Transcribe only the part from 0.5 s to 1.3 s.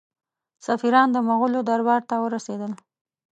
سفیران د